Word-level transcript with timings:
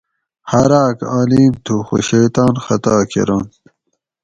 ہاۤر 0.51 0.71
آک 0.83 0.97
آلیم 1.19 1.53
تھو 1.63 1.75
خو 1.87 1.95
شیطان 2.09 2.53
خطا 2.65 2.95
کرنت 3.11 3.51